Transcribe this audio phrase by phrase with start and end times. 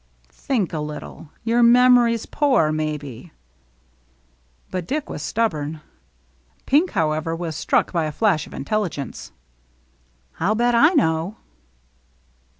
[0.33, 1.29] "Think a little.
[1.43, 3.31] Your memory's poor, maybe."
[4.71, 5.81] But Dick was stubborn.
[6.65, 9.31] Pink, however, was struck by a flash of intelligence."
[10.39, 11.35] I'll bet I know."